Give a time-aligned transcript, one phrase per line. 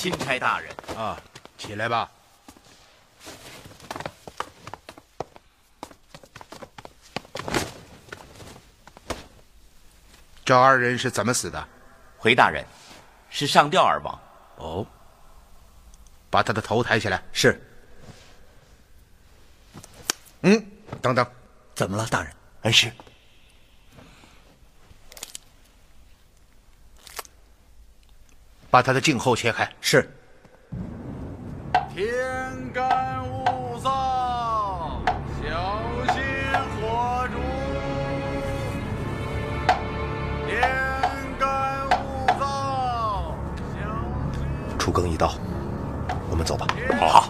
[0.00, 0.74] 钦差大人。
[0.96, 1.20] 啊，
[1.58, 2.10] 起来吧。
[10.42, 11.68] 这二人是怎么死的？
[12.16, 12.64] 回大人，
[13.28, 14.18] 是上吊而亡。
[14.56, 14.86] 哦，
[16.30, 17.22] 把他的头抬起来。
[17.30, 17.62] 是。
[20.40, 20.66] 嗯，
[21.02, 21.30] 等等，
[21.74, 22.34] 怎么了，大人？
[22.62, 22.90] 恩师。
[28.70, 29.68] 把他的颈后切开。
[29.80, 30.08] 是。
[31.92, 32.08] 天
[32.72, 33.44] 干物
[33.78, 33.88] 燥，
[35.42, 36.22] 小心
[36.80, 37.34] 火烛。
[40.46, 40.60] 天
[41.38, 41.90] 干物
[42.38, 42.42] 燥，
[43.74, 43.80] 小
[44.38, 44.78] 心。
[44.78, 45.34] 初更一到，
[46.30, 46.66] 我们走吧。
[47.00, 47.28] 好。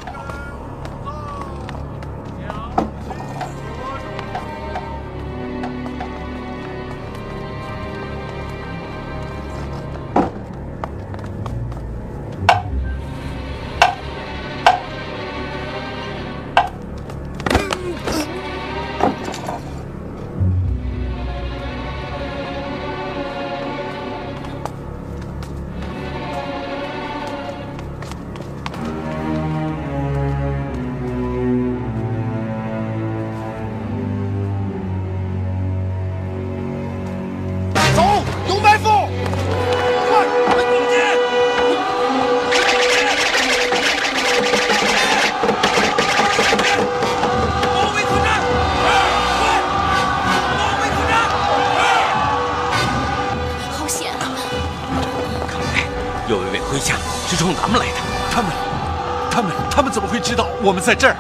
[60.81, 61.17] 们在这儿？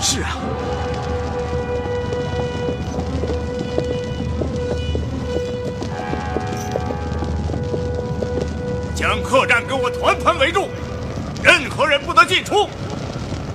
[0.00, 0.38] 是啊，
[8.94, 10.68] 将客栈给我团团围住，
[11.42, 12.66] 任何人不得进出。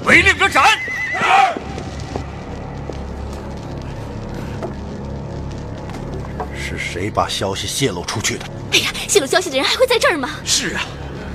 [0.06, 0.64] 违令者斩！
[6.56, 8.46] 是谁把消息泄露出去的？
[8.74, 10.30] 哎呀，泄露消息的人还会在这儿吗？
[10.46, 10.86] 是啊，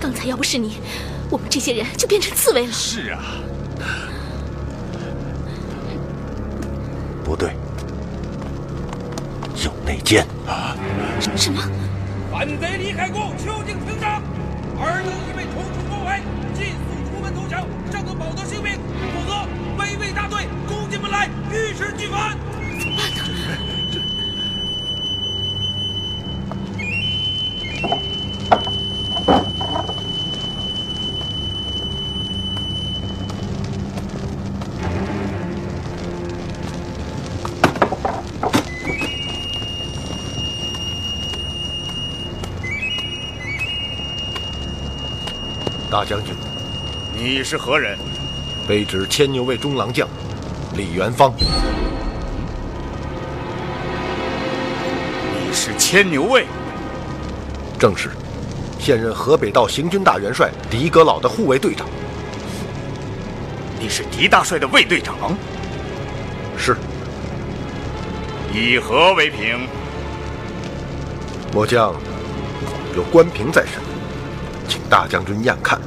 [0.00, 0.78] 刚才要不是你，
[1.28, 2.72] 我们这些人就变成刺猬了。
[2.72, 3.20] 是啊，
[11.36, 11.62] 什么？
[12.30, 14.22] 反贼李海固邱敬亭长，
[14.80, 16.20] 尔等已被重重包围，
[16.54, 18.72] 尽速出门投降，尚可保得性命，
[19.14, 19.46] 否则
[19.78, 22.51] 卫卫大队攻进门来，玉石俱焚。
[46.02, 46.34] 大将军，
[47.16, 47.96] 你是何人？
[48.68, 50.08] 卑职牵牛卫中郎将
[50.74, 51.32] 李元芳。
[55.32, 56.44] 你是牵牛卫？
[57.78, 58.10] 正是，
[58.80, 61.86] 现任河北道行军大元帅狄阁老的护卫队长。
[63.78, 65.14] 你是狄大帅的卫队长？
[66.58, 66.76] 是，
[68.52, 69.68] 以何为凭？
[71.52, 71.94] 末将
[72.96, 73.80] 有关凭在身，
[74.66, 75.80] 请大将军验看。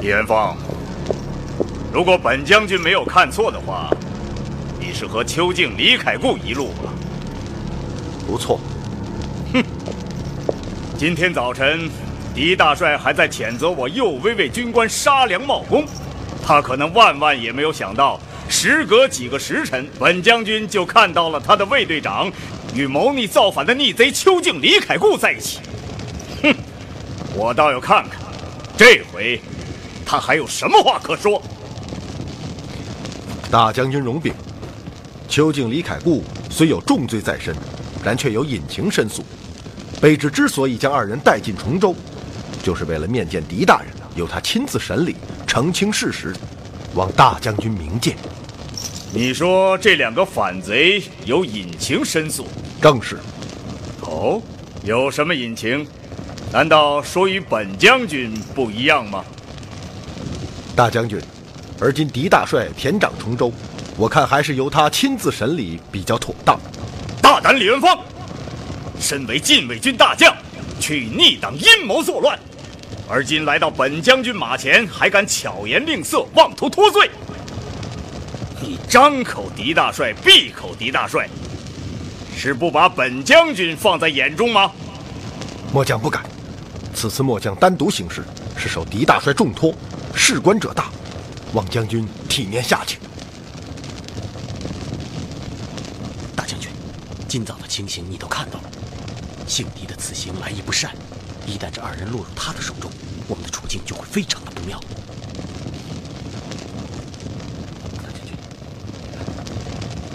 [0.00, 0.56] 李元芳，
[1.92, 3.90] 如果本将军没有看错的话，
[4.80, 6.90] 你是和邱敬、李凯固一路吧？
[8.26, 8.58] 不错，
[9.52, 9.62] 哼
[10.96, 11.90] 今天早晨，
[12.34, 15.84] 狄大帅还在谴责我右威卫军官杀良冒功，
[16.42, 18.18] 他可能万万也没有想到，
[18.48, 22.32] 时隔几个时辰，本将军就看到了他的卫队长
[22.74, 25.58] 与谋逆造反的逆贼邱敬、李凯固在一起。
[26.42, 26.54] 哼，
[27.34, 28.18] 我倒要看看，
[28.78, 29.38] 这回
[30.10, 31.40] 他还有什么话可说。
[33.48, 34.34] 大将军容禀，
[35.28, 37.54] 邱敬、李凯固虽有重罪在身，
[38.02, 39.24] 然却有隐情申诉。
[40.02, 41.94] 卑职之所以将二人带进崇州，
[42.60, 45.14] 就是为了面见狄大人，由他亲自审理，
[45.46, 46.34] 澄清事实，
[46.96, 48.16] 望大将军明鉴。
[49.14, 52.48] 你说这两个反贼有隐情申诉？
[52.82, 53.16] 正是。
[54.00, 54.42] 哦，
[54.82, 55.86] 有什么隐情？
[56.52, 59.24] 难道说与本将军不一样吗？
[60.74, 61.20] 大将军，
[61.78, 63.52] 而今狄大帅田掌崇州，
[63.96, 66.58] 我看还是由他亲自审理比较妥当。
[67.20, 67.98] 大胆李元芳，
[68.98, 70.34] 身为禁卫军大将，
[70.78, 72.38] 却与逆党阴谋作乱，
[73.08, 77.10] 而今来到本将军马前，还敢巧言令色，妄图脱罪。
[78.62, 81.28] 你张口狄大帅，闭口狄大帅，
[82.36, 84.70] 是不把本将军放在眼中吗？
[85.72, 86.22] 末将不敢。
[86.94, 88.22] 此次末将单独行事，
[88.56, 89.74] 是受狄大帅重托。
[90.14, 90.90] 事关者大，
[91.54, 92.98] 望将军体面下去。
[96.36, 96.70] 大将军，
[97.28, 98.70] 今早的情形你都看到了，
[99.46, 100.94] 姓狄的此行来意不善，
[101.46, 102.90] 一旦这二人落入他的手中，
[103.26, 104.78] 我们的处境就会非常的不妙。
[107.96, 108.36] 大将军，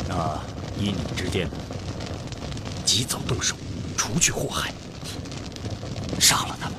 [0.07, 0.39] 那
[0.79, 1.49] 依你之见，
[2.85, 3.55] 及早动手，
[3.97, 4.73] 除去祸害，
[6.19, 6.77] 杀了他们。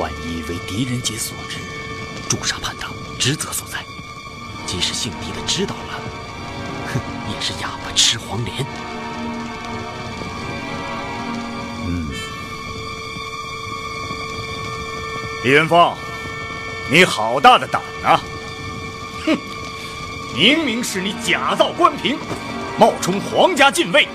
[0.00, 1.58] 万一为狄仁杰所知，
[2.26, 3.84] 诛杀叛党，职责所在。
[4.64, 6.00] 即使姓狄的知道了，
[6.86, 7.00] 哼，
[7.30, 8.64] 也是哑巴吃黄连。
[11.86, 12.08] 嗯，
[15.44, 15.94] 李元芳，
[16.90, 18.22] 你好大的胆啊！
[19.26, 19.36] 哼，
[20.34, 22.18] 明明是你假造官凭，
[22.78, 24.10] 冒充皇家禁卫，伙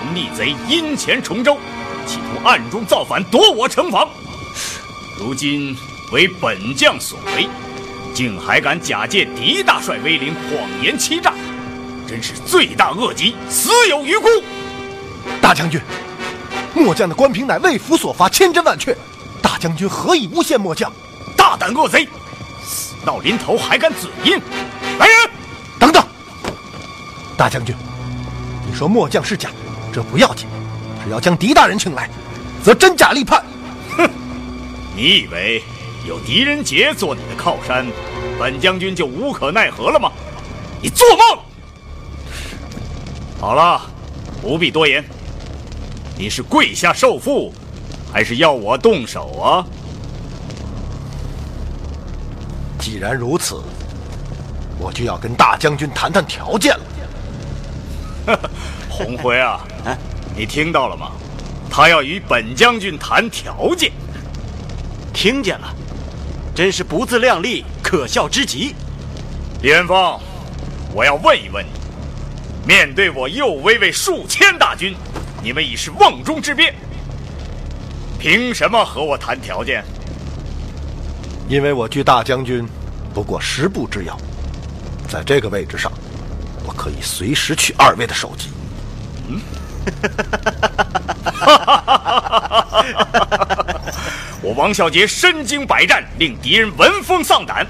[0.00, 1.58] 同逆贼阴潜崇州，
[2.06, 4.08] 企图暗中造反，夺我城防。
[5.18, 5.76] 如今
[6.12, 7.48] 为本将所为，
[8.14, 11.34] 竟还敢假借狄大帅威灵谎言欺诈，
[12.06, 14.28] 真是罪大恶极，死有余辜。
[15.42, 15.80] 大将军，
[16.72, 18.96] 末将的官凭乃魏府所发，千真万确。
[19.42, 20.90] 大将军何以诬陷末将？
[21.36, 22.08] 大胆恶贼，
[22.64, 24.40] 死到临头还敢嘴硬！
[25.00, 25.30] 来人，
[25.80, 26.06] 等等！
[27.36, 27.74] 大将军，
[28.70, 29.50] 你说末将是假，
[29.92, 30.46] 这不要紧，
[31.04, 32.08] 只要将狄大人请来，
[32.62, 33.44] 则真假立判。
[34.98, 35.00] 哼！
[35.00, 35.62] 你以为
[36.06, 37.86] 有狄仁杰做你的靠山，
[38.36, 40.10] 本将军就无可奈何了吗？
[40.82, 41.38] 你做梦！
[43.40, 43.80] 好了，
[44.42, 45.04] 不必多言。
[46.16, 47.52] 你是跪下受缚，
[48.12, 49.64] 还是要我动手啊？
[52.80, 53.62] 既然如此，
[54.80, 58.38] 我就要跟大将军谈谈条件了。
[58.90, 59.60] 红辉啊，
[60.36, 61.12] 你听到了吗？
[61.70, 63.92] 他要与本将军谈条件。
[65.18, 65.74] 听见了，
[66.54, 68.72] 真是不自量力，可笑之极。
[69.62, 70.20] 李元芳，
[70.94, 71.70] 我要问一问你：
[72.64, 74.94] 面对我右威卫数千大军，
[75.42, 76.72] 你们已是瓮中之鳖，
[78.16, 79.82] 凭什么和我谈条件？
[81.48, 82.64] 因为我距大将军
[83.12, 84.16] 不过十步之遥，
[85.08, 85.90] 在这个位置上，
[86.64, 88.50] 我可以随时取二位的首级。
[89.26, 89.40] 嗯。
[94.48, 97.66] 我王小杰身经百战，令敌人闻风丧胆，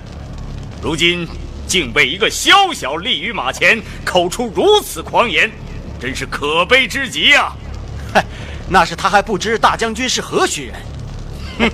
[0.80, 1.26] 如今
[1.66, 5.50] 竟被一个宵小立于马前口出如此狂言，
[5.98, 7.52] 真是可悲之极呀！
[8.14, 8.24] 嗨，
[8.68, 10.74] 那是他还不知大将军是何许人。
[11.58, 11.70] 哼，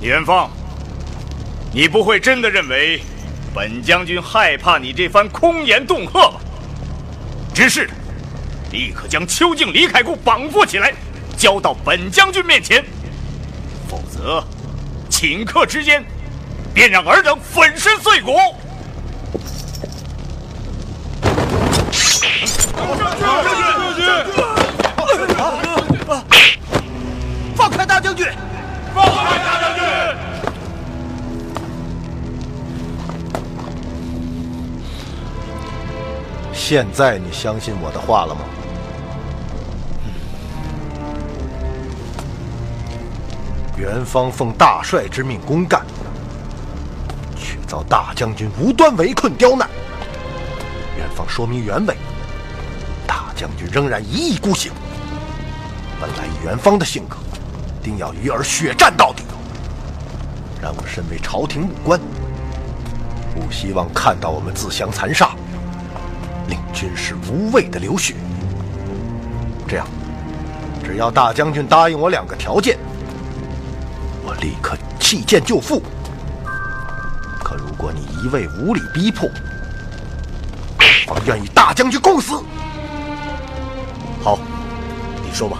[0.00, 0.50] 元芳，
[1.72, 3.00] 你不会真的认为
[3.54, 6.40] 本将军害怕你这番空言恫吓吧？
[7.54, 7.92] 知是的，
[8.72, 10.92] 立刻将邱静、李凯固绑缚起来，
[11.36, 12.84] 交到本将军面前。
[15.08, 16.04] 顷刻之间，
[16.74, 18.36] 便让尔等粉身碎骨。
[27.54, 28.26] 放开大将军！
[28.94, 29.84] 放开大将军！
[36.52, 38.40] 现在你相信我的话了吗？
[43.76, 45.84] 元芳奉大帅之命公干，
[47.36, 49.68] 却遭大将军无端围困刁难。
[50.96, 51.94] 元芳说明原委，
[53.06, 54.72] 大将军仍然一意孤行。
[56.00, 57.16] 本来以元芳的性格，
[57.82, 59.24] 定要与尔血战到底。
[60.62, 62.00] 然我身为朝廷武官，
[63.34, 65.32] 不希望看到我们自相残杀，
[66.48, 68.14] 令军士无谓的流血。
[69.68, 69.86] 这样，
[70.82, 72.75] 只要大将军答应我两个条件。
[74.36, 75.80] 我立刻弃剑就缚。
[77.42, 79.28] 可如果你一味无理逼迫，
[81.06, 82.34] 我愿与大将军共死。
[84.22, 84.38] 好，
[85.24, 85.56] 你说吧。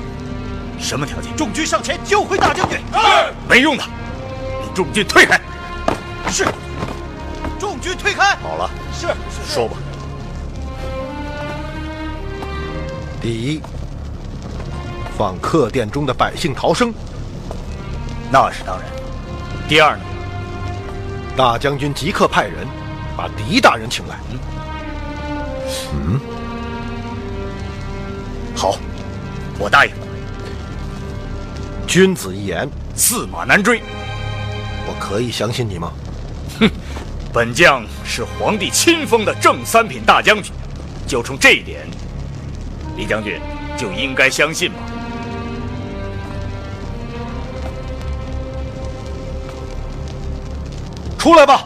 [0.79, 1.35] 什么条件？
[1.37, 2.79] 众军上前救回大将军。
[2.79, 3.85] 是没用的，
[4.63, 5.41] 你众军退开。
[6.29, 6.45] 是。
[7.59, 8.37] 众军退开。
[8.37, 9.07] 好了，是
[9.51, 9.77] 说吧。
[13.23, 13.63] 第一，
[15.17, 16.93] 放客店中的百姓逃生，
[18.31, 18.87] 那是当然。
[19.69, 20.03] 第二呢？
[21.37, 22.67] 大将军即刻派人
[23.17, 24.17] 把狄大人请来。
[25.93, 26.19] 嗯，
[28.55, 28.79] 好，
[29.59, 29.93] 我答应。
[31.87, 33.83] 君子一言，驷马难追。
[34.87, 35.93] 我可以相信你吗？
[36.59, 36.71] 哼，
[37.33, 40.53] 本将是皇帝亲封的正三品大将军，
[41.07, 41.87] 就冲这一点，
[42.97, 43.39] 李将军
[43.77, 44.79] 就应该相信吗？
[51.27, 51.66] 出来吧！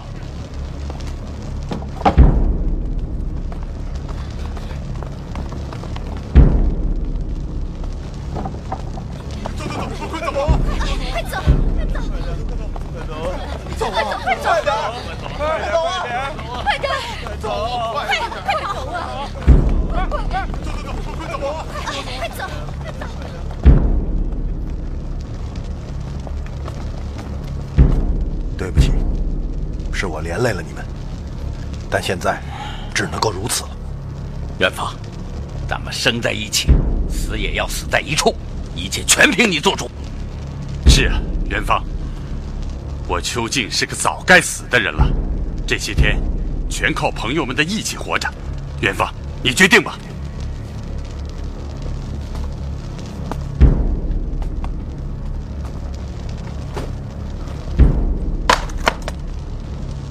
[32.10, 32.42] 现在
[32.92, 33.70] 只能够如此了。
[34.58, 34.92] 元芳，
[35.68, 36.66] 咱们生在一起，
[37.08, 38.34] 死也要死在一处，
[38.74, 39.88] 一切全凭你做主。
[40.88, 41.84] 是啊，元芳，
[43.06, 45.06] 我邱静是个早该死的人了，
[45.64, 46.20] 这些天
[46.68, 48.28] 全靠朋友们的义气活着。
[48.80, 49.08] 元芳，
[49.40, 49.96] 你决定吧。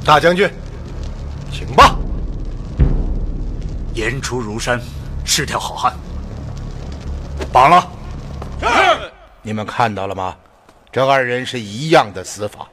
[0.05, 0.49] 大将军，
[1.59, 1.99] 请吧。
[3.93, 4.79] 言出如山，
[5.25, 5.93] 是条好汉。
[7.51, 7.91] 绑了。
[8.61, 9.11] 是。
[9.41, 10.37] 你们看到了吗？
[10.89, 12.65] 这二人是一样的死法，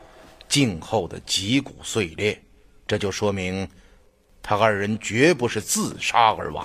[0.48, 2.40] 颈后的脊骨碎裂，
[2.86, 3.68] 这就说明
[4.40, 6.64] 他二人绝不是自杀而亡。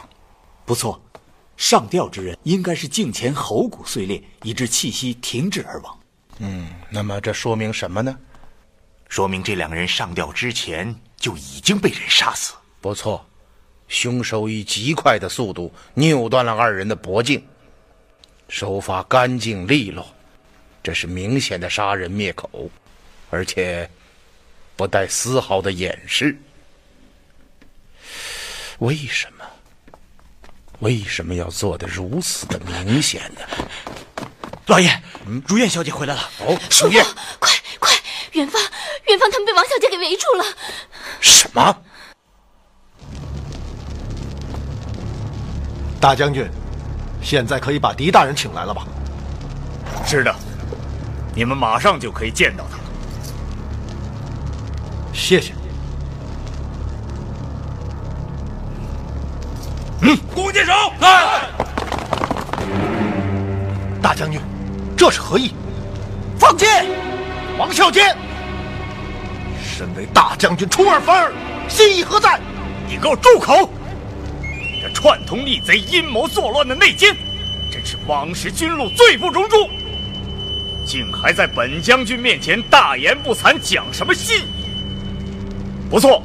[0.64, 1.02] 不错，
[1.58, 6.00] 上吊之人应该是颈前喉骨碎裂，以致气息停滞而亡。
[6.38, 8.16] 嗯，那么这说明什么呢？
[9.10, 12.54] 说明这两个人上吊之前就已经被人杀死。
[12.82, 13.26] 不错，
[13.88, 17.42] 凶手以极快的速度扭断了二人的脖颈，
[18.50, 20.06] 手法干净利落，
[20.82, 22.70] 这是明显的杀人灭口，
[23.30, 23.90] 而且
[24.76, 26.36] 不带丝毫的掩饰。
[28.80, 29.46] 为什么？
[30.80, 33.42] 为什么要做的如此的明显呢？
[34.66, 34.90] 老爷，
[35.28, 36.30] 嗯，如燕小姐回来了。
[36.40, 37.06] 哦，如燕，
[37.40, 37.96] 快快，
[38.32, 38.60] 元芳，
[39.06, 40.44] 元芳他们被王小姐给围住了。
[41.22, 41.74] 什么？
[46.02, 46.50] 大将军，
[47.22, 48.86] 现在可以把狄大人请来了吧？
[50.06, 50.36] 是的，
[51.36, 52.84] 你们马上就可以见到他了。
[55.14, 55.54] 谢谢。
[60.02, 61.48] 嗯，弓箭手来。
[64.02, 64.42] 大将军，
[64.98, 65.54] 这是何意？
[66.40, 66.88] 放箭！
[67.60, 68.18] 王孝坚，
[69.82, 71.34] 身为大将军出尔反尔，
[71.68, 72.40] 心意何在？
[72.88, 73.68] 你给我住口！
[74.80, 77.18] 这串通逆贼、阴谋作乱的内奸，
[77.72, 79.68] 真是枉食军路罪不容诛！
[80.86, 84.70] 竟还在本将军面前大言不惭，讲什么信义？
[85.90, 86.22] 不错，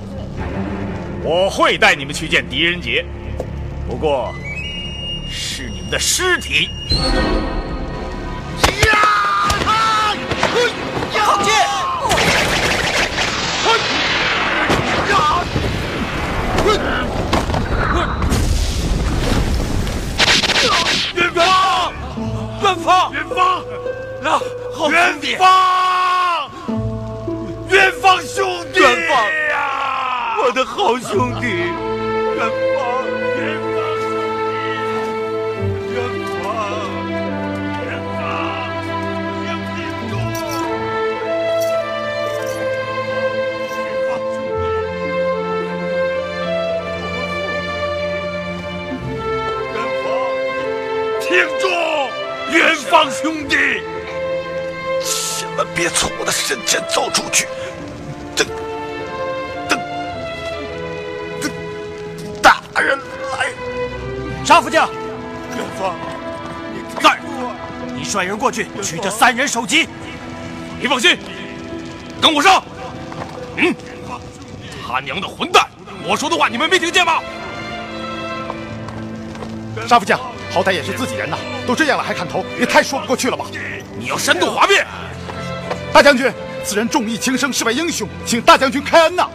[1.25, 3.07] 我会带你们去见狄仁杰，
[3.89, 4.35] 不过
[5.31, 6.69] 是你们的尸体。
[22.87, 23.65] 元芳，元芳，
[24.23, 24.41] 啊，
[24.73, 26.49] 好元芳，
[27.69, 29.17] 元芳兄弟，元芳
[29.51, 31.73] 呀，我的好兄弟，
[68.17, 69.87] 率人过去取这三人首级。
[70.81, 71.19] 你放心，
[72.21, 72.63] 跟我上。
[73.57, 73.75] 嗯，
[74.87, 75.67] 他娘的混蛋！
[76.09, 77.21] 我说的话你们没听见吗？
[79.87, 80.19] 沙副将，
[80.51, 83.45] 好歹也是自己人呐，都这样了还砍头，也太说不过去了吧？
[83.99, 84.87] 你要深度哗变！
[85.93, 86.33] 大将军，
[86.65, 89.29] 此人重义轻生，是位英雄，请大将军开恩呐！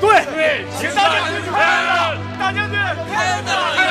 [0.00, 2.16] 对对，请大将军开恩呐！
[2.38, 2.78] 大将军
[3.12, 3.83] 开恩呐！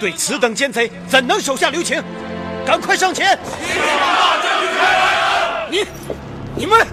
[0.00, 2.02] 对此等奸贼怎能手下留情？
[2.64, 3.38] 赶快上前！
[3.66, 4.70] 请大将军！
[5.70, 5.84] 你、
[6.56, 6.86] 你们，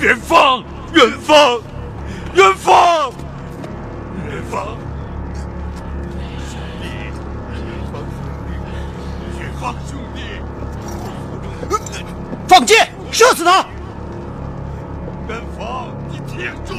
[0.00, 1.60] 元芳，元芳，
[2.34, 3.12] 元芳，
[4.26, 4.78] 元芳。
[9.86, 12.04] 兄弟，
[12.48, 13.66] 放箭，射死他！
[15.28, 16.74] 元芳，你挺住！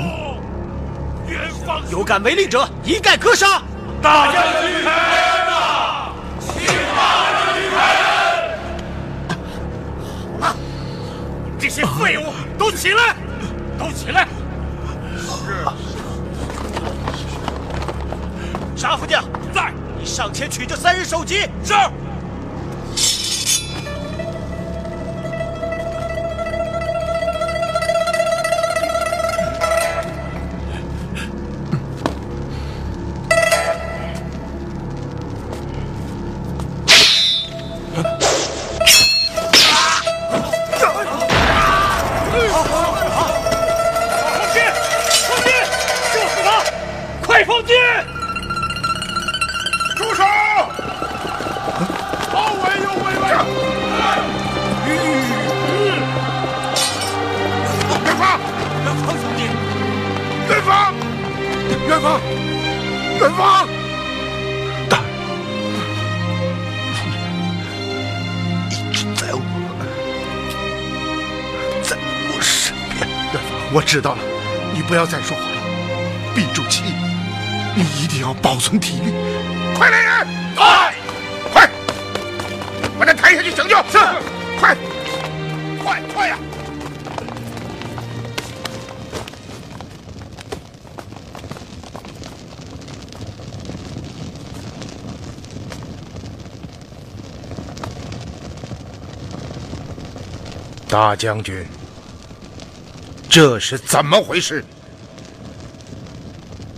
[1.28, 3.62] 元芳，有敢违令者，一概格杀！
[4.04, 6.12] 大将军开恩呐！
[6.42, 6.52] 请
[6.94, 7.00] 大
[7.32, 7.76] 将军开
[10.42, 10.52] 恩！
[11.58, 13.16] 这些废物都起来！
[13.80, 14.28] 都起来！
[15.18, 15.66] 是。
[18.76, 21.48] 沙副将在，你上前取这三人首级。
[21.64, 21.74] 是。
[73.76, 74.20] 我知道了，
[74.72, 75.58] 你不要再说话了，
[76.36, 76.84] 闭住气，
[77.76, 79.12] 你一定要保存体力。
[79.76, 80.28] 快来人！
[80.56, 80.94] 快，
[81.52, 81.70] 快，
[83.00, 83.76] 把他抬下去抢救。
[83.92, 83.98] 是，
[84.60, 84.78] 快，
[85.84, 86.38] 快，快呀！
[100.88, 101.66] 大将军。
[103.34, 104.64] 这是怎么回事？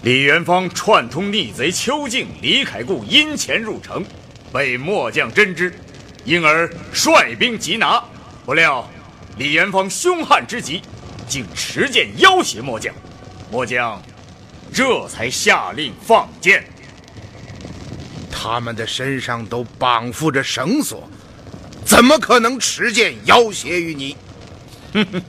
[0.04, 4.06] 李元芳串通逆贼邱静、李凯固因钱入城，
[4.54, 5.78] 被末将侦知，
[6.24, 8.02] 因而率兵缉拿。
[8.46, 8.89] 不料
[9.38, 10.82] 李元芳凶悍之极，
[11.28, 12.96] 竟持剑要挟末将，
[13.52, 14.02] 末将
[14.74, 16.65] 这才下令放箭。
[18.32, 21.06] 他们的身上都绑缚着绳索，
[21.84, 24.15] 怎么可能持剑要挟于你？
[24.94, 25.22] 哼哼。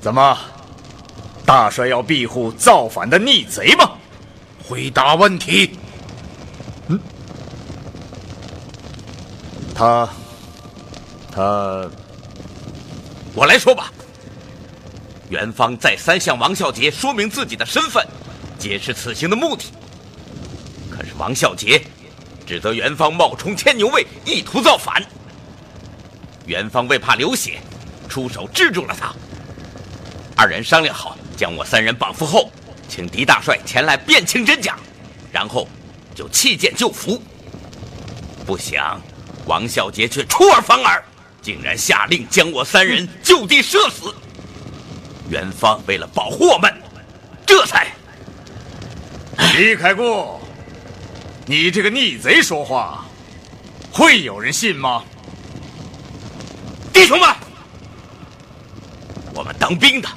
[0.00, 0.38] 怎么，
[1.44, 3.90] 大帅要庇护造反的逆贼吗？
[4.66, 5.78] 回答问题。
[6.88, 6.98] 嗯，
[9.74, 10.08] 他，
[11.30, 11.90] 他，
[13.34, 13.92] 我来说吧。
[15.28, 18.04] 元芳再三向王孝杰说明自己的身份，
[18.58, 19.66] 解释此行的目的。
[20.90, 21.82] 可是王孝杰
[22.46, 25.02] 指责元芳冒充牵牛卫，意图造反。
[26.46, 27.60] 元芳为怕流血，
[28.08, 29.14] 出手制住了他。
[30.40, 32.50] 二人商量好，将我三人绑缚后，
[32.88, 34.74] 请狄大帅前来辨清真假，
[35.30, 35.68] 然后
[36.14, 37.22] 就弃剑就服。
[38.46, 38.98] 不想
[39.44, 41.04] 王孝杰却出尔反尔，
[41.42, 44.14] 竟然下令将我三人就地射死。
[45.28, 46.74] 元芳为了保护我们，
[47.44, 47.88] 这才……
[49.58, 50.40] 李开固，
[51.44, 53.04] 你这个逆贼说话，
[53.92, 55.04] 会有人信吗？
[56.94, 57.28] 弟兄们，
[59.34, 60.08] 我们当兵的。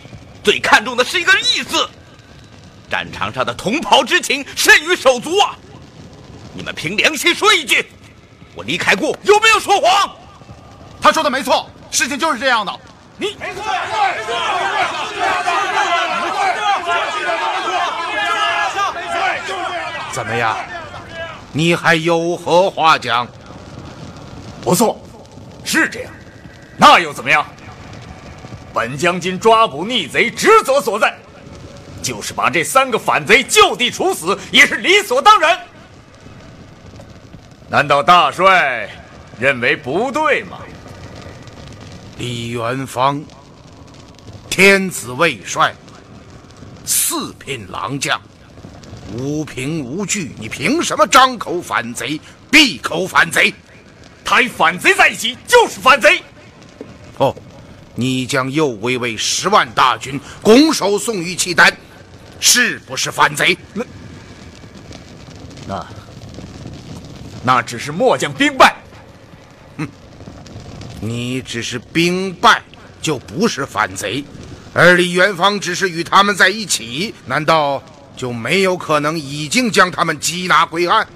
[0.43, 1.89] 最看重的是一个义字，
[2.89, 5.55] 战场上的同袍之情甚于手足啊！
[6.53, 7.87] 你们凭良心说一句，
[8.53, 10.15] 我李凯固有没有说谎？
[11.01, 12.71] 他说的没错，事情就是这样的。
[13.17, 14.33] 你没错，没错，没错，
[15.07, 15.49] 是这样的，
[16.21, 16.29] 没
[18.75, 19.15] 错，没错，
[19.47, 20.13] 就是这样的。
[20.13, 20.57] 怎么样？
[21.51, 23.27] 你还有何话讲？
[24.61, 25.01] 不错，
[25.63, 26.11] 是这样，
[26.77, 27.45] 那又怎么样？
[28.73, 31.15] 本将军抓捕逆贼职责所在，
[32.01, 35.59] 就是把这三个反贼就地处死，也是理所当然。
[37.69, 38.89] 难道大帅
[39.39, 40.57] 认为不对吗？
[42.17, 43.23] 李元芳，
[44.49, 45.73] 天子卫帅，
[46.85, 48.19] 四品郎将，
[49.15, 53.53] 无凭无据，你凭什么张口反贼，闭口反贼？
[54.25, 56.21] 他与反贼在一起就是反贼。
[57.17, 57.35] 哦。
[57.95, 61.71] 你将右卫卫十万大军拱手送于契丹，
[62.39, 63.57] 是不是反贼？
[63.73, 63.85] 那
[65.67, 65.87] 那
[67.43, 68.75] 那只是末将兵败。
[69.77, 69.87] 哼，
[70.99, 72.61] 你只是兵败，
[73.01, 74.23] 就不是反贼；
[74.73, 77.83] 而李元芳只是与他们在一起，难道
[78.17, 81.07] 就没有可能已经将他们缉拿归案？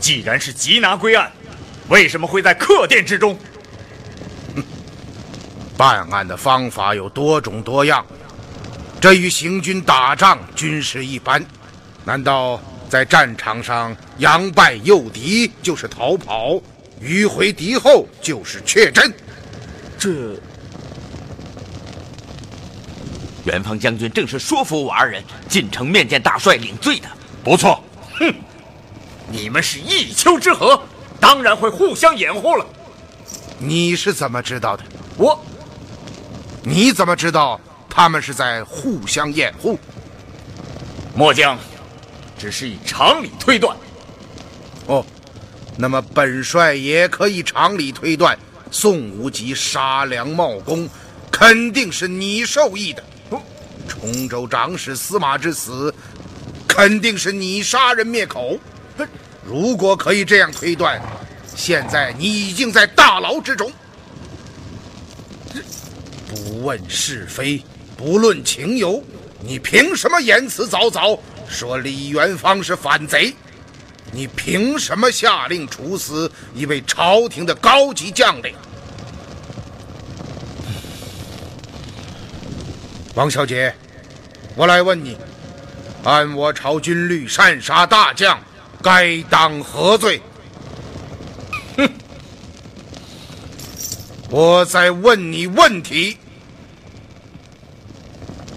[0.00, 1.30] 既然是缉拿归案，
[1.88, 3.38] 为什么会在客店之中？
[5.76, 8.04] 办案的方法有多种多样，
[9.00, 11.44] 这与行军打仗均是一般。
[12.04, 16.60] 难道在战场上佯败诱敌就是逃跑，
[17.02, 19.12] 迂回敌后就是确阵？
[19.98, 20.10] 这
[23.44, 27.08] 元芳将军正是说服我二人进城面见大帅领罪的。
[27.44, 27.82] 不错。
[28.18, 28.34] 哼，
[29.30, 30.80] 你们是一丘之貉，
[31.20, 32.66] 当然会互相掩护了。
[33.58, 34.82] 你是怎么知道的？
[35.16, 35.40] 我，
[36.68, 39.78] 你怎么知道他们是在互相掩护？
[41.14, 41.56] 末将。
[42.38, 43.74] 只是以常理推断，
[44.84, 45.02] 哦，
[45.78, 48.38] 那么本帅也可以常理推断，
[48.70, 50.86] 宋无极杀良冒功，
[51.32, 53.02] 肯定是你授意的。
[53.88, 55.94] 崇州长史司马之死，
[56.68, 58.58] 肯定是你杀人灭口。
[59.42, 61.00] 如果可以这样推断，
[61.54, 63.72] 现在你已经在大牢之中，
[66.36, 67.62] 不问是非，
[67.96, 69.02] 不论情由，
[69.40, 71.18] 你凭什么言辞凿凿？
[71.48, 73.34] 说李元芳是反贼，
[74.12, 78.54] 你凭什么下令处死一位朝廷的高级将领？
[83.14, 83.74] 王小姐，
[84.54, 85.16] 我来问你，
[86.04, 88.38] 按我朝军律，擅杀大将，
[88.82, 90.20] 该当何罪？
[91.78, 91.88] 哼！
[94.28, 96.18] 我在问你问题。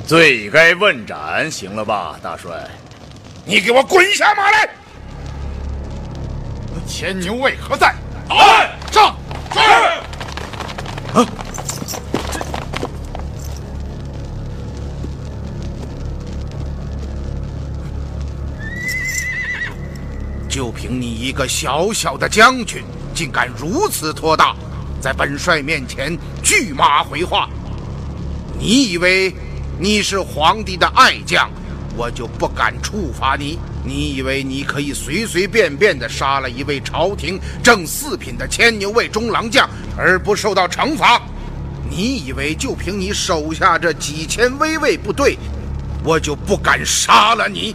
[0.09, 2.67] 罪该问斩，行了吧，大帅？
[3.45, 4.67] 你给我滚下马来！
[6.87, 7.93] 牵牛卫何在？
[8.27, 9.15] 来，上！
[9.53, 9.59] 是。
[11.13, 11.23] 啊！
[20.49, 24.55] 就凭你一个小小的将军，竟敢如此托大，
[24.99, 27.47] 在本帅面前拒马回话？
[28.57, 29.31] 你以为？
[29.81, 31.49] 你是皇帝的爱将，
[31.95, 33.57] 我就不敢处罚你。
[33.81, 41.21] 你以为你可以随随便便地杀了一位朝廷正四品的牵牛卫中郎将而不受到惩罚？
[41.89, 45.37] 你以为就凭你手下这几千威卫部队，
[46.03, 47.73] 我就不敢杀了你？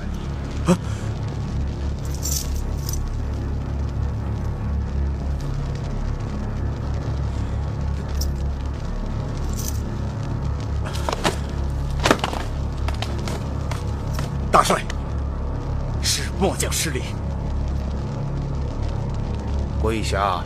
[20.15, 20.23] 跪下！
[20.23, 20.45] 啊！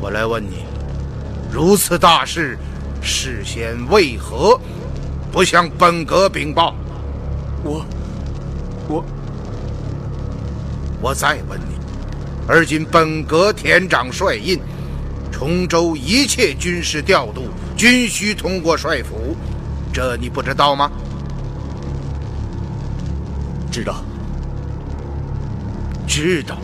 [0.00, 0.64] 我来问你，
[1.52, 2.58] 如此大事，
[3.00, 4.60] 事先为何
[5.30, 6.74] 不向本阁禀报？
[7.62, 7.86] 我，
[8.88, 9.04] 我，
[11.00, 11.76] 我再问你，
[12.48, 14.60] 而今本阁田长帅印。
[15.30, 19.36] 崇州一切军事调度均需通过帅府，
[19.96, 20.92] 这你不知道吗？
[23.72, 24.04] 知道。
[26.06, 26.58] 知道。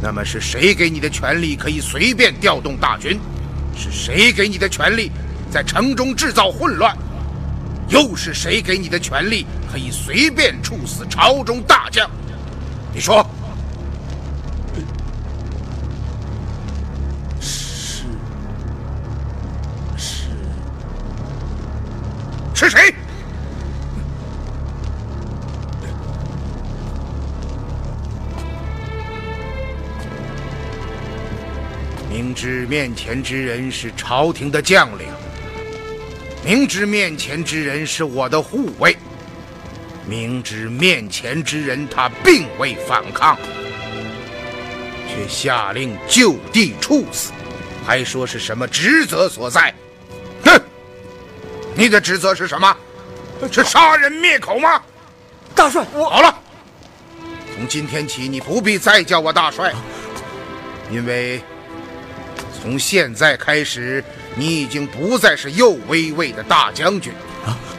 [0.00, 3.20] 那么是谁给你的权利可以随便调动大军？
[3.76, 5.12] 是谁给你的权利
[5.50, 6.96] 在城中制造混乱？
[7.88, 12.10] 又是谁给你的权利可以随便处死朝中大将？
[12.94, 13.22] 你说。
[32.70, 35.08] 面前之人是朝廷的将领，
[36.44, 38.96] 明知面前之人是我的护卫，
[40.06, 43.36] 明知面前之人他并未反抗，
[45.08, 47.32] 却下令就地处死，
[47.84, 49.74] 还说是什么职责所在？
[50.44, 50.56] 哼
[51.74, 52.76] 你的职责是什么？
[53.50, 54.80] 是杀人灭口吗？
[55.56, 56.38] 大帅，我好了。
[57.52, 59.74] 从今天起，你不必再叫我大帅，
[60.88, 61.42] 因为
[62.62, 67.12] 从现在开始，你已经不再是右威卫的大将军，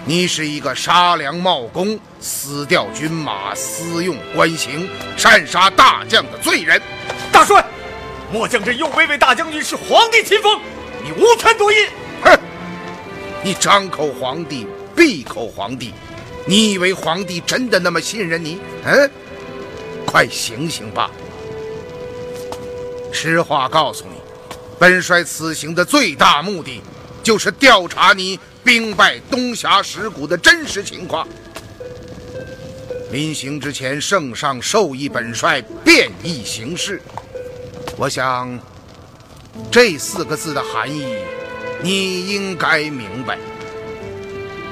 [0.05, 6.81] 你是一个杀良冒功、私调军马、私用官刑、擅杀大将的罪人。
[7.31, 7.63] 大帅，
[8.31, 10.59] 末将这右威卫大将军是皇帝亲封，
[11.03, 11.87] 你无权夺印。
[12.23, 12.39] 哼！
[13.43, 15.93] 你张口皇帝，闭口皇帝，
[16.45, 18.59] 你以为皇帝真的那么信任你？
[18.83, 19.09] 嗯，
[20.05, 21.09] 快醒醒吧！
[23.11, 24.20] 实话告诉你，
[24.81, 26.81] 本帅此行的最大目的，
[27.21, 31.27] 就是调查你兵败东峡石谷的真实情况。
[33.11, 36.99] 临行之前，圣上授意本帅变易行事。
[37.95, 38.59] 我想，
[39.69, 41.15] 这四个字的含义，
[41.83, 43.37] 你应该明白。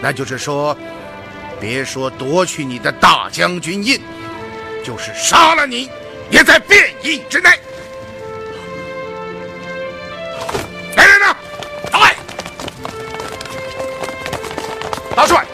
[0.02, 0.76] 那就是说，
[1.62, 4.02] 别说夺去你的大将军印，
[4.84, 5.88] 就是杀了你，
[6.32, 7.52] 也在变易之内。
[15.20, 15.46] 大帅。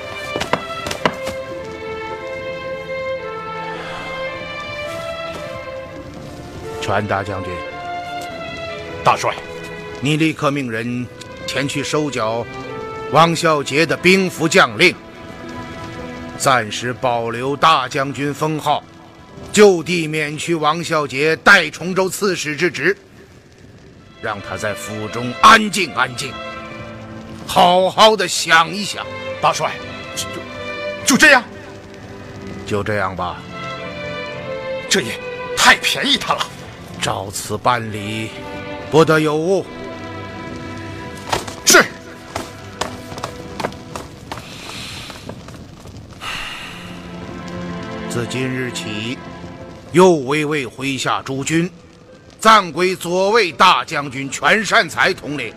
[6.80, 7.52] 传达将军，
[9.04, 9.34] 大帅，
[10.02, 11.08] 你立刻命人
[11.48, 12.46] 前去收缴
[13.12, 14.94] 王孝杰的兵符将令，
[16.38, 18.84] 暂时保留大将军封号，
[19.52, 22.96] 就地免去王孝杰代崇州刺史之职，
[24.22, 26.32] 让他在府中安静安静，
[27.48, 29.04] 好好的想一想。
[29.46, 29.74] 大帅，
[30.16, 30.26] 就
[31.06, 31.44] 就这样，
[32.66, 33.38] 就这样吧。
[34.90, 35.20] 这也
[35.56, 36.40] 太便宜他了。
[37.00, 38.32] 照此办理，
[38.90, 39.64] 不得有误。
[41.64, 41.86] 是。
[48.10, 49.16] 自今日起，
[49.92, 51.70] 右卫卫麾下诸军
[52.40, 55.54] 暂归左卫大将军全善才统领，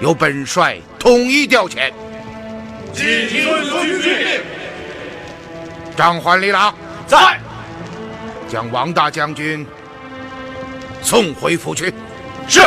[0.00, 1.92] 由本帅统一调遣。
[2.94, 4.40] 谨听军令。
[5.96, 6.74] 张环李郎
[7.06, 7.38] 在。
[8.48, 9.66] 将王大将军
[11.02, 11.92] 送回府去。
[12.46, 12.60] 是。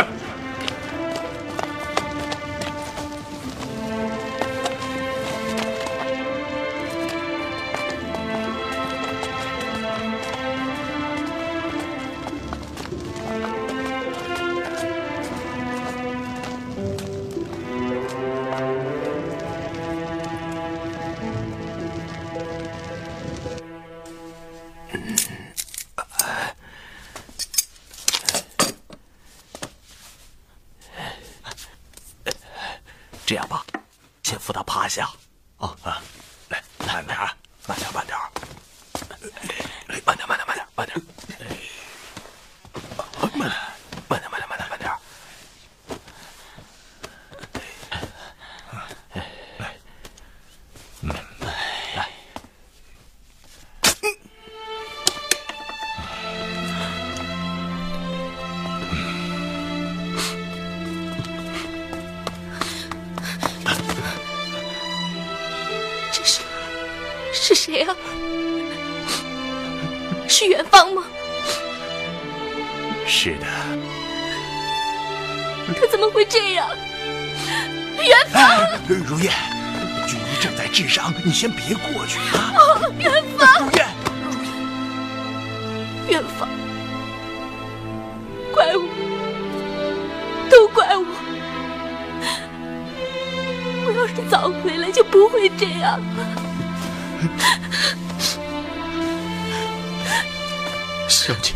[81.38, 82.52] 先别过去啊！
[82.58, 83.86] 哦，元芳，如燕，
[86.08, 86.50] 元芳，
[88.52, 88.82] 怪我，
[90.50, 91.06] 都怪我。
[93.86, 96.26] 我要是早回来，就不会这样了。
[101.08, 101.54] 小姐，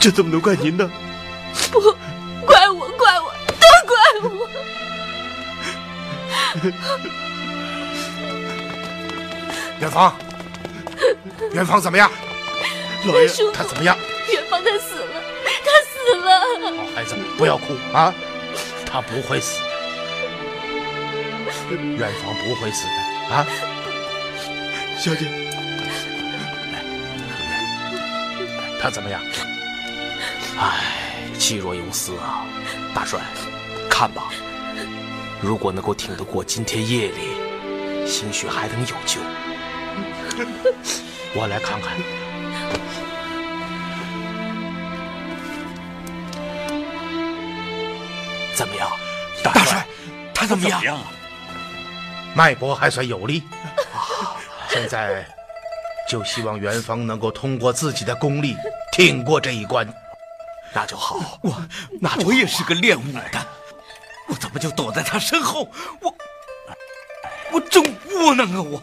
[0.00, 0.90] 这怎么能怪您呢？
[1.70, 1.78] 不，
[2.46, 4.48] 怪我，怪我，都怪我。
[9.82, 10.14] 元芳，
[11.52, 12.08] 元芳怎么样？
[13.04, 13.98] 老爷，他怎么样？
[14.32, 15.20] 元芳他死了，
[15.64, 16.76] 他死了。
[16.76, 18.14] 好孩子，不要哭啊！
[18.86, 19.60] 他不会死，
[21.72, 23.44] 元芳不会死的啊！
[25.00, 25.26] 小姐，
[28.80, 29.20] 他怎么样？
[30.60, 30.78] 唉，
[31.40, 32.46] 气若游丝啊！
[32.94, 33.18] 大帅，
[33.90, 34.30] 看吧，
[35.40, 39.18] 如果能够挺得过今天夜里，兴许还能有救。
[41.34, 41.96] 我来看看。
[48.54, 48.90] 怎么样，
[49.42, 49.86] 大帅？
[50.34, 50.82] 他怎么样？
[50.84, 51.04] 样啊？
[52.34, 53.42] 脉搏还算有力。
[54.68, 55.24] 现在
[56.08, 58.56] 就希望元芳能够通过自己的功力
[58.92, 59.86] 挺过这一关，
[60.72, 61.38] 那就好。
[61.42, 61.66] 我
[62.00, 63.46] 那我也是个练武的，
[64.28, 65.68] 我怎么就躲在他身后？
[66.00, 66.14] 我
[67.52, 67.82] 我真
[68.14, 68.62] 窝囊啊！
[68.62, 68.82] 我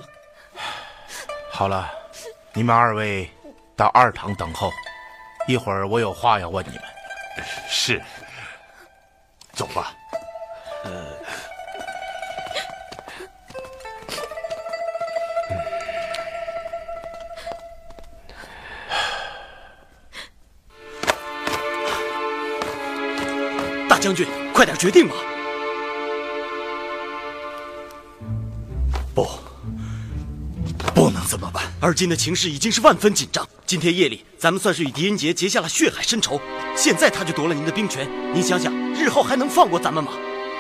[1.60, 1.92] 好了，
[2.54, 3.30] 你们二位
[3.76, 4.72] 到二堂等候，
[5.46, 6.84] 一会儿我有话要问你们。
[7.68, 8.02] 是，
[9.52, 9.92] 走吧。
[23.90, 25.16] 大将军，快点决定吧！
[29.14, 29.28] 不。
[31.30, 31.72] 怎么办。
[31.80, 33.48] 而今的情势已经是万分紧张。
[33.68, 36.42] 今天夜里，咱们算是与狄仁杰结下了血海深仇。
[36.76, 40.14] 现在他就夺了您的兵权，您想想，日后还能放过咱们吗？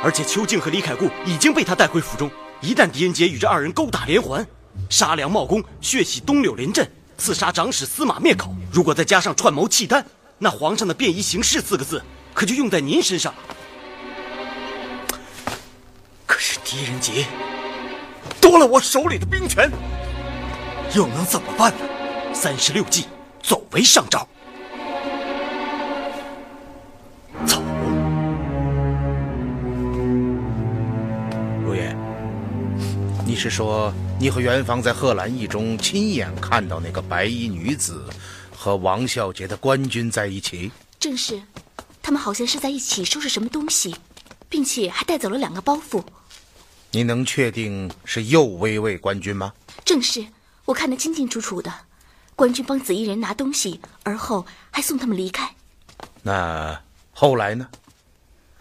[0.03, 2.29] 而且邱静和李凯固已经被他带回府中。
[2.61, 4.45] 一旦狄仁杰与这二人勾打连环，
[4.91, 10.05] 杀良冒功，血洗东柳林镇，刺杀长史司马灭口，如果再加上串谋契丹，
[10.37, 12.01] 那皇上的便衣行事四个字，
[12.33, 13.39] 可就用在您身上了。
[16.27, 17.25] 可是狄仁杰
[18.39, 19.69] 夺了我手里的兵权，
[20.95, 21.85] 又能怎么办呢？
[22.33, 23.05] 三十六计，
[23.43, 24.27] 走为上招。
[27.45, 27.61] 走。
[31.63, 31.95] 如烟，
[33.23, 38.03] 你是说你和元芳在贺兰驿中亲眼看到那个白衣女子
[38.55, 40.71] 和王孝杰的官军在一起？
[40.99, 41.39] 正是，
[42.01, 43.95] 他们好像是在一起收拾什么东西，
[44.49, 46.03] 并且还带走了两个包袱。
[46.91, 49.53] 你能确定是右威卫官军吗？
[49.85, 50.25] 正是，
[50.69, 51.73] 我看得清清楚楚的。
[52.35, 55.55] 官军帮紫衣人拿东西，而后还送他们离开。
[56.21, 56.79] 那
[57.11, 57.67] 后来呢？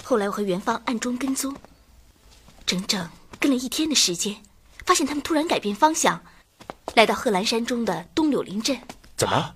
[0.03, 1.55] 后来我和元芳暗中跟踪，
[2.65, 4.37] 整整跟了一天的时间，
[4.87, 6.21] 发现他们突然改变方向，
[6.95, 8.81] 来到贺兰山中的东柳林镇。
[9.15, 9.55] 怎么？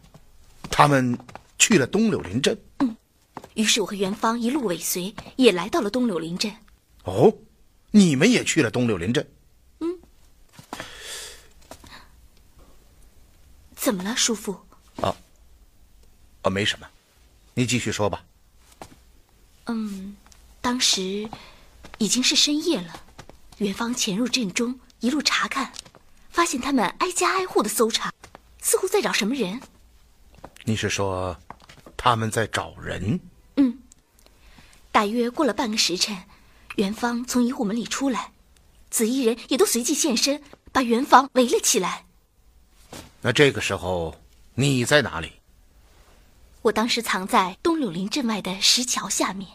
[0.70, 1.18] 他们
[1.58, 2.56] 去了东柳林镇？
[2.80, 2.94] 嗯。
[3.54, 6.54] 于是我和元芳一路尾随，也来到了东柳林镇。
[7.04, 7.32] 哦，
[7.92, 9.26] 你们也去了东柳林镇？
[13.82, 14.52] 怎么了，叔父？
[15.00, 15.12] 啊，
[16.42, 16.86] 啊，没什么，
[17.52, 18.24] 你继续说吧。
[19.66, 20.16] 嗯，
[20.60, 21.28] 当时
[21.98, 23.02] 已经是深夜了，
[23.58, 25.72] 元芳潜入镇中，一路查看，
[26.30, 28.12] 发现他们挨家挨户的搜查，
[28.60, 29.60] 似乎在找什么人。
[30.62, 31.36] 你是说
[31.96, 33.18] 他们在找人？
[33.56, 33.80] 嗯。
[34.92, 36.16] 大约过了半个时辰，
[36.76, 38.30] 元芳从一户门里出来，
[38.90, 40.40] 紫衣人也都随即现身，
[40.70, 42.06] 把元芳围了起来。
[43.24, 44.12] 那这个时候
[44.54, 45.32] 你在哪里？
[46.60, 49.48] 我当时藏在东柳林镇外的石桥下面。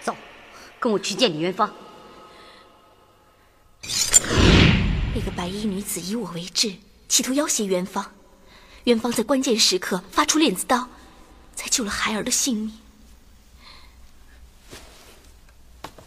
[0.00, 0.16] 走，
[0.80, 1.72] 跟我去见李元芳。
[5.42, 6.76] 白衣女子以我为质，
[7.08, 8.12] 企图要挟元芳。
[8.84, 10.88] 元芳在关键时刻发出链子刀，
[11.56, 12.78] 才救了孩儿的性命。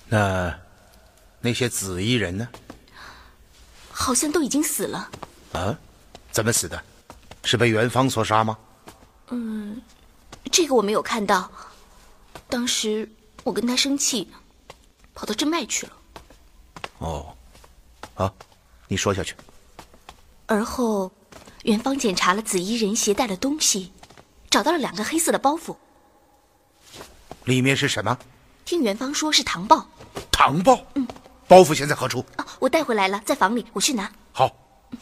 [0.08, 0.58] 那
[1.42, 2.48] 那些紫衣人呢？
[3.92, 5.12] 好像都已经死了。
[5.52, 5.78] 啊？
[6.32, 6.82] 怎么死的？
[7.44, 8.58] 是被元芳所杀吗？
[9.32, 9.82] 嗯，
[10.50, 11.52] 这个我没有看到。
[12.48, 13.12] 当时
[13.44, 14.32] 我跟他生气，
[15.14, 15.94] 跑到镇外去了。
[17.00, 17.36] 哦，
[18.16, 18.34] 啊，
[18.88, 19.36] 你说下去。
[20.48, 21.12] 而后，
[21.64, 23.92] 元芳检查了紫衣人携带的东西，
[24.50, 25.76] 找到了两个黑色的包袱。
[27.46, 28.18] 里面是什么？
[28.64, 29.88] 听元芳说是糖报。
[30.32, 30.80] 糖报？
[30.96, 31.08] 嗯。
[31.48, 32.26] 包袱现在何处？
[32.38, 34.12] 啊，我带回来了，在房里，我去拿。
[34.32, 34.52] 好。
[34.92, 35.00] 想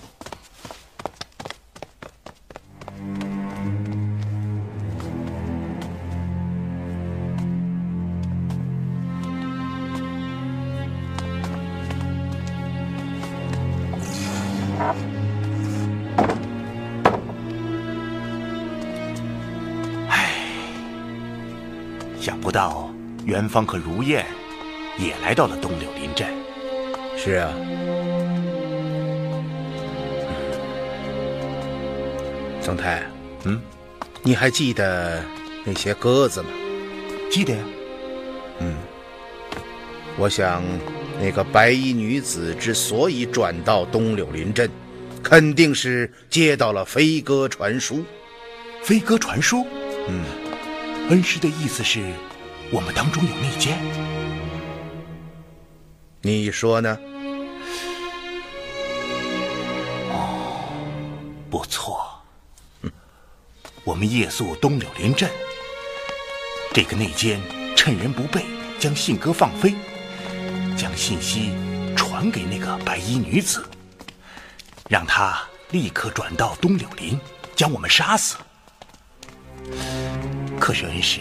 [23.34, 24.24] 元芳和如燕
[25.00, 26.28] 也来到了东柳林镇。
[27.18, 27.52] 是啊。
[32.62, 33.02] 曾太，
[33.46, 33.60] 嗯，
[34.22, 35.20] 你还记得
[35.66, 36.50] 那些鸽子吗？
[37.32, 37.64] 记得呀。
[38.60, 38.76] 嗯，
[40.16, 40.62] 我想
[41.20, 44.70] 那个白衣女子之所以转到东柳林镇，
[45.24, 48.06] 肯定是接到了飞鸽传书。
[48.84, 49.66] 飞鸽传书？
[50.08, 50.24] 嗯。
[51.10, 52.00] 恩师的意思是，
[52.74, 53.78] 我们当中有内奸。
[56.24, 56.98] 你说呢？
[60.10, 60.74] 哦，
[61.52, 62.04] 不错。
[63.84, 65.30] 我们夜宿东柳林镇，
[66.74, 67.40] 这个内奸
[67.76, 68.44] 趁人不备，
[68.80, 69.76] 将信鸽放飞，
[70.76, 71.54] 将信息
[71.96, 73.64] 传给那个白衣女子，
[74.90, 77.20] 让她立刻转到东柳林，
[77.56, 78.36] 将我们杀死。
[80.60, 81.20] 可是恩师，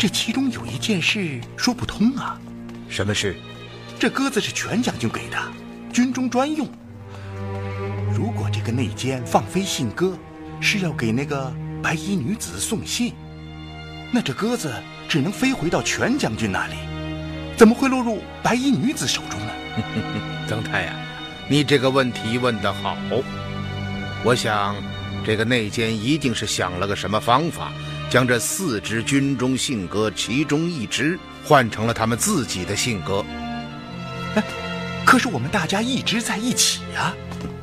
[0.00, 2.40] 这其中有一件事说不通啊！
[2.88, 3.36] 什么事？
[3.98, 5.36] 这鸽子是全将军给的，
[5.92, 6.66] 军中专用。
[8.10, 10.16] 如果这个内奸放飞信鸽，
[10.58, 13.12] 是要给那个白衣女子送信，
[14.10, 14.72] 那这鸽子
[15.06, 16.76] 只能飞回到全将军那里，
[17.58, 19.52] 怎么会落入白衣女子手中呢？
[20.48, 20.96] 曾太呀，
[21.46, 22.96] 你这个问题问得好。
[24.24, 24.74] 我想，
[25.26, 27.70] 这个内奸一定是想了个什么方法，
[28.10, 33.24] 将这四支军中信鸽其中一支换成了他们自己的信鸽。
[34.34, 34.42] 哎，
[35.06, 37.14] 可是我们大家一直在一起呀，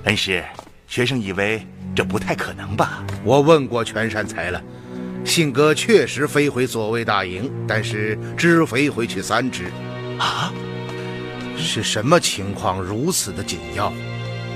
[0.06, 0.42] 恩师，
[0.88, 3.06] 学生以为这不太可能吧？
[3.26, 4.64] 我问过全善才了。
[5.26, 9.66] 信鸽确实飞回左卫大营，但是只飞回去三只。
[10.18, 10.54] 啊，
[11.58, 13.92] 是什么情况如此的紧要，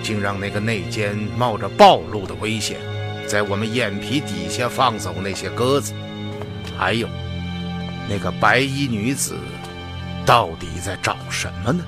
[0.02, 2.80] 竟让那个内奸冒着暴露的危险，
[3.28, 5.94] 在我们眼皮底下放走那些鸽子？
[6.78, 7.08] 还有，
[8.10, 9.38] 那个白衣女子
[10.26, 11.84] 到底在找什么呢？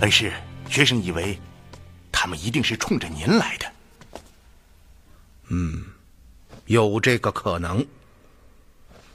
[0.00, 0.32] 恩师，
[0.68, 1.38] 学生以为，
[2.10, 3.72] 他们一定是冲着您来的。
[5.48, 5.84] 嗯。
[6.66, 7.86] 有这个可能，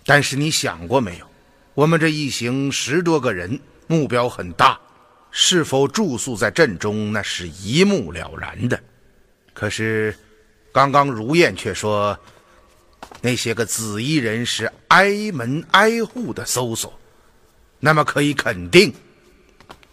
[0.05, 1.28] 但是你想过没有？
[1.74, 4.80] 我们这一行十多个人，目标很大，
[5.32, 8.82] 是否住宿在镇中，那是一目了然的。
[9.53, 10.16] 可是，
[10.72, 12.17] 刚刚如燕却说，
[13.22, 16.93] 那些个紫衣人是挨门挨户的搜索，
[17.80, 18.93] 那么可以肯定，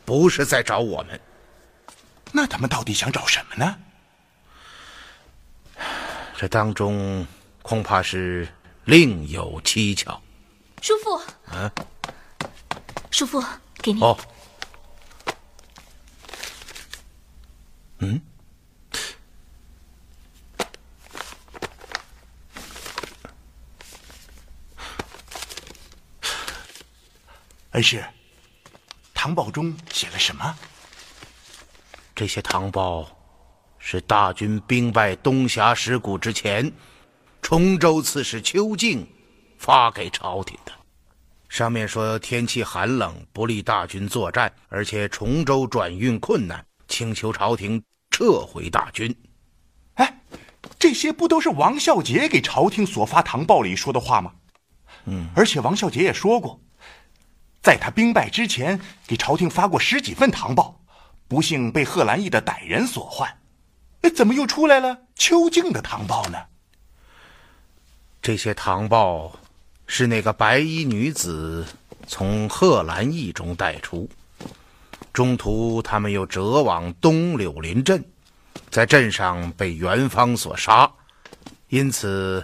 [0.05, 1.20] 不是在找我们。
[2.33, 3.76] 那他们到底想找什么呢？
[6.37, 7.26] 这当中。
[7.61, 8.49] 恐怕是
[8.85, 10.18] 另有蹊跷，
[10.81, 11.20] 叔父。
[11.55, 11.70] 啊，
[13.11, 13.45] 叔父，
[13.83, 14.01] 给你。
[14.01, 14.18] 哦。
[17.99, 18.18] 嗯。
[27.73, 28.03] 恩师，
[29.12, 30.57] 唐报中写了什么？
[32.14, 33.07] 这些唐报
[33.79, 36.73] 是大军兵败东峡石谷之前。
[37.43, 39.07] 崇州刺史邱敬
[39.59, 40.73] 发给朝廷的，
[41.49, 49.14] 上面说天气寒冷，不利大军作战，而且崇州转运困难，请求朝廷撤回大军。
[49.95, 50.21] 哎，
[50.79, 54.33] 这些不都是王孝杰给朝廷所发唐报里说的话吗？
[55.05, 56.61] 嗯，而且王孝杰也说过，
[57.69, 60.81] 在他兵败之前，给朝廷发过十几份唐报，
[61.29, 63.29] 不幸被贺兰义的歹人所换。
[64.01, 66.39] 哎，怎么又出来了邱敬的唐报呢？
[68.23, 69.39] 这些唐报
[69.87, 71.66] 是那个白衣女子
[72.07, 74.09] 从贺兰义中带出，
[75.12, 78.03] 中途他们又折往东柳林镇，
[78.71, 80.91] 在镇上被元芳所杀，
[81.69, 82.43] 因此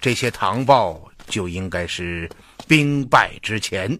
[0.00, 2.28] 这些唐报就应该是
[2.66, 3.96] 兵败之前，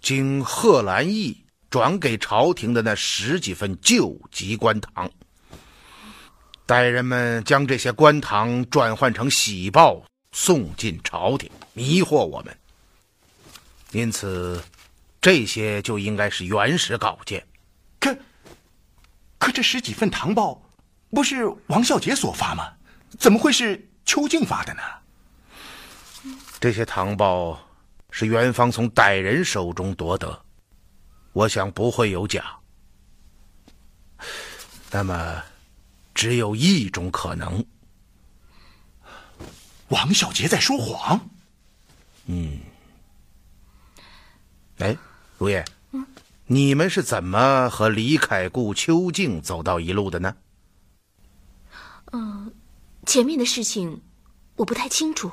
[0.00, 5.10] 经贺兰义转给朝廷的那十几份救急官堂，
[6.66, 10.04] 待人们将这些官堂转换成喜报。
[10.30, 12.56] 送进朝廷，迷惑我们。
[13.92, 14.62] 因此，
[15.22, 17.44] 这些就应该是原始稿件。
[17.98, 18.14] 可，
[19.38, 20.62] 可这十几份唐报，
[21.10, 22.74] 不是王孝杰所发吗？
[23.18, 24.82] 怎么会是邱静发的呢？
[26.60, 27.58] 这些唐报
[28.10, 30.44] 是元芳从歹人手中夺得，
[31.32, 32.58] 我想不会有假。
[34.90, 35.42] 那么，
[36.14, 37.64] 只有一种可能。
[39.88, 41.28] 王小杰在说谎。
[42.26, 42.58] 嗯。
[44.78, 44.96] 哎，
[45.36, 46.06] 如叶，嗯，
[46.46, 50.36] 你们是怎么和李凯固、邱静走到一路的呢？
[52.12, 52.52] 嗯，
[53.06, 54.02] 前面的事情
[54.56, 55.30] 我不太清楚。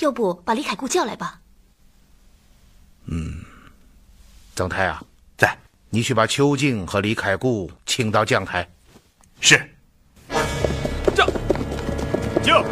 [0.00, 1.42] 要不把李凯固叫来吧。
[3.12, 3.34] 嗯，
[4.54, 5.02] 曾太啊，
[5.36, 5.56] 在，
[5.88, 8.68] 你去把邱静和李凯固请到将台。
[9.40, 9.60] 是。
[11.12, 11.26] 将，
[12.44, 12.64] 将。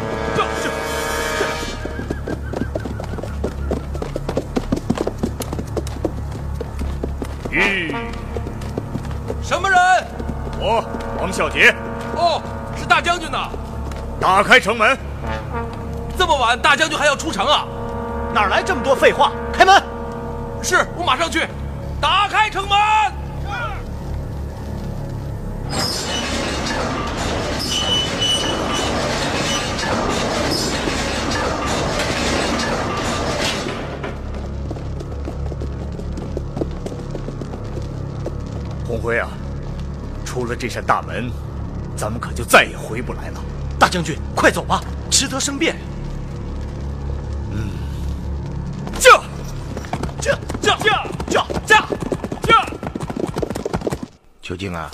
[9.43, 9.77] 什么人？
[10.57, 10.85] 我
[11.19, 11.75] 王孝杰。
[12.15, 12.41] 哦，
[12.77, 13.49] 是大将军呐！
[14.21, 14.97] 打开城门。
[16.17, 17.67] 这么晚，大将军还要出城啊？
[18.33, 19.33] 哪来这么多废话？
[19.51, 19.98] 开门！
[20.61, 21.47] 是我马上去。
[22.01, 22.77] 打开城门。
[38.85, 39.29] 红辉啊！
[40.25, 41.31] 出了这扇大门，
[41.95, 43.39] 咱们可就再也回不来了。
[43.79, 44.81] 大将军，快走吧，
[45.11, 45.75] 迟得生变。
[54.49, 54.91] 邱静啊，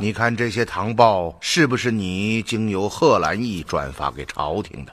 [0.00, 4.92] 你看这些唐报是不是你经由贺兰义转发给朝廷的？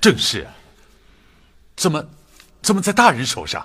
[0.00, 0.52] 正是啊。
[1.76, 2.04] 怎么，
[2.62, 3.64] 怎么在大人手上？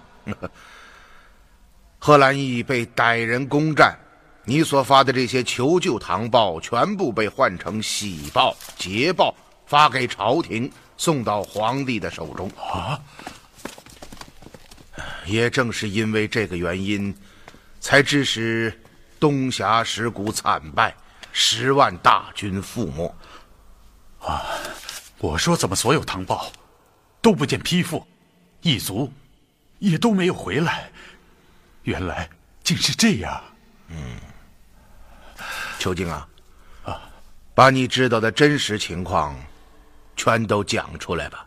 [1.98, 3.98] 贺兰义被歹人攻占，
[4.45, 9.34] 你所发的这些求救唐报，全部被换成喜报、捷报，
[9.66, 12.48] 发给朝廷，送到皇帝的手中。
[12.52, 13.02] 啊！
[15.26, 17.12] 也正是因为这个原因，
[17.88, 18.78] 才致使
[19.18, 20.94] 东峡石谷惨败，
[21.32, 23.16] 十万大军覆没。
[24.20, 24.46] 啊！
[25.20, 26.52] 我说怎么所有唐报
[27.22, 28.06] 都不见批复，
[28.60, 29.10] 一族
[29.80, 30.92] 也都没有回来？
[31.84, 32.30] 原来
[32.62, 33.42] 竟是这样。
[33.88, 34.18] 嗯，
[35.80, 36.28] 秋静啊，
[36.84, 37.02] 啊，
[37.56, 39.34] 把你知道的真实情况
[40.18, 41.47] 全都讲出来吧。